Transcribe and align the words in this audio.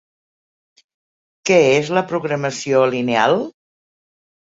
Què 1.51 1.59
és 1.75 1.93
la 1.99 2.05
Programació 2.15 2.83
Lineal? 2.97 3.41